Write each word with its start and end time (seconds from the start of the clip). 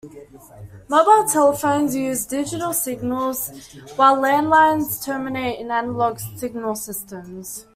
Mobile 0.89 1.27
telephones 1.31 1.95
use 1.95 2.25
digital 2.25 2.73
signals, 2.73 3.51
while 3.97 4.19
land 4.19 4.49
lines 4.49 5.05
terminate 5.05 5.59
in 5.59 5.69
analog 5.69 6.17
signal 6.39 6.73
systems. 6.73 7.67